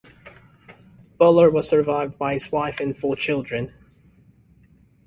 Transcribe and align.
Butler 1.19 1.51
was 1.51 1.69
survived 1.69 2.17
by 2.17 2.33
his 2.33 2.51
wife 2.51 2.79
and 2.79 2.97
four 2.97 3.15
children. 3.15 3.71